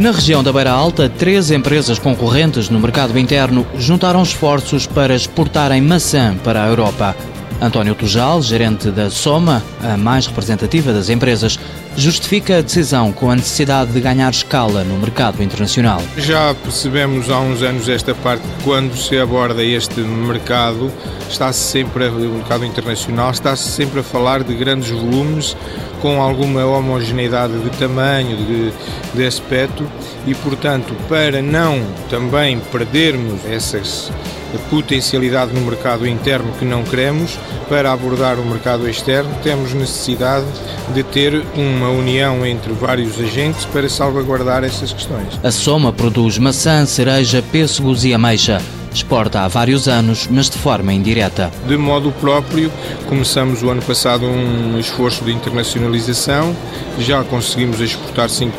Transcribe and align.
Na 0.00 0.12
região 0.12 0.42
da 0.42 0.50
Beira 0.50 0.70
Alta, 0.70 1.10
três 1.10 1.50
empresas 1.50 1.98
concorrentes 1.98 2.70
no 2.70 2.80
mercado 2.80 3.18
interno 3.18 3.66
juntaram 3.76 4.22
esforços 4.22 4.86
para 4.86 5.14
exportarem 5.14 5.82
maçã 5.82 6.34
para 6.42 6.64
a 6.64 6.68
Europa. 6.68 7.14
António 7.60 7.94
Tujal, 7.94 8.40
gerente 8.40 8.90
da 8.90 9.10
Soma, 9.10 9.62
a 9.82 9.98
mais 9.98 10.26
representativa 10.26 10.90
das 10.90 11.10
empresas, 11.10 11.60
justifica 11.96 12.58
a 12.58 12.60
decisão 12.60 13.12
com 13.12 13.30
a 13.30 13.36
necessidade 13.36 13.92
de 13.92 14.00
ganhar 14.00 14.30
escala 14.30 14.84
no 14.84 14.98
mercado 14.98 15.42
internacional. 15.42 16.02
Já 16.16 16.54
percebemos 16.54 17.30
há 17.30 17.40
uns 17.40 17.62
anos 17.62 17.88
esta 17.88 18.14
parte 18.14 18.42
que 18.42 18.64
quando 18.64 18.96
se 18.96 19.18
aborda 19.18 19.62
este 19.62 20.00
mercado, 20.00 20.90
está-se 21.28 21.60
sempre, 21.60 22.08
o 22.08 22.34
mercado 22.34 22.64
internacional, 22.64 23.30
está-se 23.30 23.68
sempre 23.70 24.00
a 24.00 24.02
falar 24.02 24.42
de 24.42 24.54
grandes 24.54 24.90
volumes 24.90 25.56
com 26.00 26.20
alguma 26.20 26.64
homogeneidade 26.64 27.58
de 27.58 27.70
tamanho, 27.70 28.36
de, 28.36 28.72
de 29.14 29.26
aspecto 29.26 29.86
e, 30.26 30.34
portanto, 30.34 30.94
para 31.08 31.42
não 31.42 31.82
também 32.08 32.58
perdermos 32.58 33.44
essas 33.44 34.10
potencialidade 34.58 35.52
no 35.52 35.60
mercado 35.60 36.06
interno 36.06 36.52
que 36.58 36.64
não 36.64 36.82
queremos, 36.82 37.38
para 37.68 37.92
abordar 37.92 38.38
o 38.38 38.44
mercado 38.44 38.88
externo, 38.88 39.30
temos 39.42 39.72
necessidade 39.72 40.46
de 40.92 41.02
ter 41.02 41.44
uma 41.80 41.88
união 41.88 42.44
entre 42.44 42.74
vários 42.74 43.18
agentes 43.18 43.64
para 43.64 43.88
salvaguardar 43.88 44.62
essas 44.64 44.92
questões. 44.92 45.40
A 45.42 45.50
Soma 45.50 45.90
produz 45.90 46.36
maçã, 46.36 46.84
cereja, 46.84 47.42
pêssegos 47.50 48.04
e 48.04 48.12
ameixa. 48.12 48.60
Exporta 48.92 49.40
há 49.40 49.48
vários 49.48 49.88
anos, 49.88 50.28
mas 50.30 50.50
de 50.50 50.58
forma 50.58 50.92
indireta. 50.92 51.50
De 51.66 51.76
modo 51.78 52.12
próprio, 52.12 52.70
começamos 53.08 53.62
o 53.62 53.70
ano 53.70 53.80
passado 53.80 54.26
um 54.26 54.78
esforço 54.78 55.24
de 55.24 55.32
internacionalização, 55.32 56.54
já 56.98 57.22
conseguimos 57.24 57.80
exportar 57.80 58.28
5% 58.28 58.50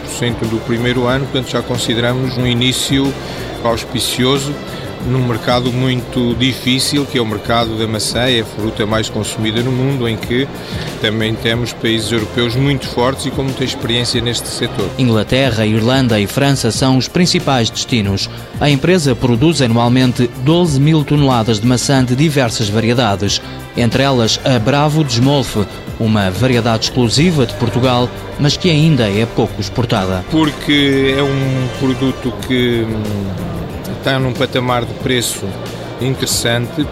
do 0.50 0.60
primeiro 0.66 1.06
ano, 1.06 1.26
portanto 1.26 1.52
já 1.52 1.62
consideramos 1.62 2.38
um 2.38 2.48
início 2.48 3.14
auspicioso 3.64 4.52
num 5.06 5.26
mercado 5.26 5.72
muito 5.72 6.36
difícil, 6.36 7.06
que 7.06 7.18
é 7.18 7.22
o 7.22 7.26
mercado 7.26 7.78
da 7.78 7.88
maçã, 7.88 8.22
é 8.22 8.42
a 8.42 8.46
fruta 8.46 8.86
mais 8.86 9.10
consumida 9.10 9.62
no 9.62 9.72
mundo, 9.72 10.08
em 10.08 10.16
que 10.16 10.48
também 11.02 11.34
temos 11.34 11.74
países 11.74 12.12
europeus 12.12 12.56
muito 12.56 12.88
fortes 12.88 13.26
e 13.26 13.32
com 13.32 13.44
muita 13.44 13.64
experiência 13.64 14.22
neste 14.22 14.48
setor. 14.48 14.90
Inglaterra, 14.98 15.66
Irlanda 15.66 16.20
e 16.20 16.28
França 16.28 16.72
são 16.72 16.98
os 16.98 17.08
principais 17.08 17.70
destinos. 17.70 18.30
A 18.60 18.70
empresa 18.70 19.16
produz 19.16 19.62
anualmente 19.62 20.30
12 20.44 20.80
mil 20.80 21.04
toneladas 21.04 21.60
de 21.60 21.68
maçã 21.68 22.04
de 22.04 22.16
diversas 22.16 22.70
variedades, 22.70 23.42
entre 23.76 24.04
elas 24.04 24.40
a 24.44 24.60
Bravo 24.60 25.04
de 25.04 25.14
Smolfe, 25.14 25.66
uma 26.00 26.30
variedade 26.30 26.86
exclusiva 26.86 27.46
de 27.46 27.54
Portugal, 27.56 28.10
mas 28.40 28.58
que 28.58 28.70
ainda 28.70 29.10
é 29.10 29.26
pouco 29.26 29.62
exportada. 29.62 30.24
Porque 30.32 31.14
é 31.18 31.22
um 31.22 31.68
produto 31.80 32.34
que 32.48 32.84
hum, 32.84 33.61
está 33.98 34.20
num 34.20 34.34
patamar 34.34 34.86
de 34.86 34.94
preço 34.96 35.46
interessante 36.02 36.86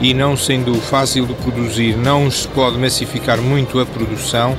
e 0.00 0.14
não 0.14 0.36
sendo 0.36 0.74
fácil 0.74 1.26
de 1.26 1.34
produzir, 1.34 1.96
não 1.96 2.30
se 2.30 2.46
pode 2.48 2.78
massificar 2.78 3.38
muito 3.40 3.80
a 3.80 3.86
produção 3.86 4.56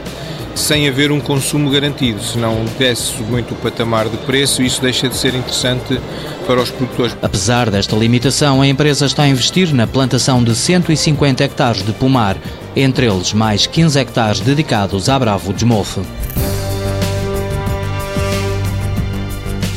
sem 0.55 0.87
haver 0.87 1.11
um 1.11 1.19
consumo 1.19 1.69
garantido, 1.69 2.21
senão 2.21 2.65
desce 2.77 3.13
muito 3.23 3.53
o 3.53 3.57
patamar 3.57 4.09
de 4.09 4.17
preço 4.17 4.61
isso 4.61 4.81
deixa 4.81 5.07
de 5.07 5.15
ser 5.15 5.33
interessante 5.33 5.99
para 6.45 6.61
os 6.61 6.69
produtores. 6.69 7.15
Apesar 7.21 7.69
desta 7.69 7.95
limitação, 7.95 8.61
a 8.61 8.67
empresa 8.67 9.05
está 9.05 9.23
a 9.23 9.27
investir 9.27 9.73
na 9.73 9.87
plantação 9.87 10.43
de 10.43 10.53
150 10.53 11.43
hectares 11.43 11.83
de 11.83 11.93
pomar, 11.93 12.35
entre 12.75 13.05
eles 13.05 13.33
mais 13.33 13.65
15 13.67 13.99
hectares 13.99 14.39
dedicados 14.41 15.07
à 15.07 15.17
Bravo 15.17 15.53
de 15.53 15.65
Mofe. 15.65 16.01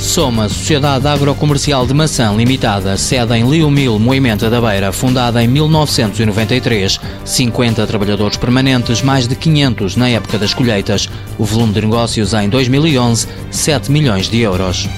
Soma, 0.03 0.49
Sociedade 0.49 1.07
Agrocomercial 1.07 1.87
de 1.87 1.95
Maçã 1.95 2.35
Limitada, 2.35 2.97
sede 2.97 3.35
em 3.35 3.49
Liumil, 3.49 3.99
Moimenta 4.01 4.51
da 4.51 4.61
Beira, 4.61 4.93
fundada 4.93 5.43
em 5.43 5.47
1993. 5.47 7.01
50 7.25 7.87
trabalhadores 7.87 8.37
permanentes, 8.37 9.01
mais 9.01 9.29
de 9.29 9.37
500 9.37 9.97
na 9.97 10.09
época 10.09 10.39
das 10.39 10.53
colheitas. 10.53 11.09
O 11.39 11.45
volume 11.45 11.73
de 11.73 11.83
negócios 11.83 12.35
em 12.35 12.49
2011, 12.49 13.29
7 13.51 13.91
milhões 13.93 14.29
de 14.29 14.41
euros. 14.41 14.89